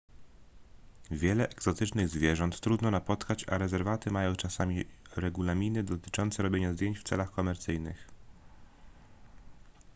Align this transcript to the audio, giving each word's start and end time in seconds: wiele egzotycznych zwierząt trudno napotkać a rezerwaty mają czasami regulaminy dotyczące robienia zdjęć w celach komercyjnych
wiele 1.11 1.49
egzotycznych 1.49 2.09
zwierząt 2.09 2.59
trudno 2.61 2.91
napotkać 2.91 3.45
a 3.49 3.57
rezerwaty 3.57 4.11
mają 4.11 4.35
czasami 4.35 4.85
regulaminy 5.15 5.83
dotyczące 5.83 6.43
robienia 6.43 6.73
zdjęć 6.73 6.99
w 6.99 7.03
celach 7.03 7.31
komercyjnych 7.31 8.07